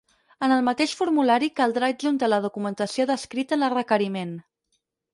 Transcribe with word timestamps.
En 0.45 0.53
el 0.53 0.63
mateix 0.69 0.95
formulari 1.01 1.51
caldrà 1.61 1.91
adjuntar 1.95 2.31
la 2.33 2.41
documentació 2.49 3.09
descrita 3.15 3.59
en 3.63 3.71
el 3.71 3.77
requeriment. 3.79 4.37